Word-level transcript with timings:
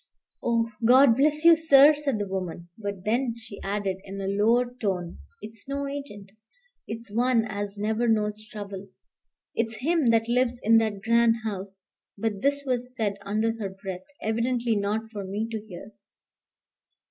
"Oh, 0.41 0.71
God 0.83 1.15
bless 1.15 1.45
you, 1.45 1.55
sir," 1.55 1.93
said 1.93 2.17
the 2.17 2.27
woman. 2.27 2.69
But 2.75 3.03
then 3.05 3.35
she 3.37 3.61
added, 3.61 3.97
in 4.03 4.19
a 4.19 4.25
lower 4.25 4.73
tone, 4.81 5.19
"It's 5.43 5.69
no 5.69 5.85
agent. 5.87 6.31
It's 6.87 7.11
one 7.13 7.45
as 7.45 7.77
never 7.77 8.07
knows 8.07 8.43
trouble. 8.47 8.87
It's 9.53 9.81
him 9.85 10.07
that 10.07 10.27
lives 10.27 10.59
in 10.63 10.77
that 10.77 11.03
grand 11.03 11.35
house." 11.45 11.87
But 12.17 12.41
this 12.41 12.63
was 12.65 12.95
said 12.95 13.17
under 13.27 13.51
her 13.59 13.69
breath, 13.69 14.05
evidently 14.23 14.75
not 14.75 15.11
for 15.11 15.23
me 15.23 15.47
to 15.51 15.61
hear. 15.67 15.91